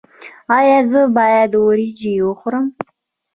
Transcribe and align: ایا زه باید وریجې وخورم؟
ایا 0.57 0.79
زه 0.91 1.01
باید 1.17 1.51
وریجې 1.65 2.13
وخورم؟ 2.27 2.65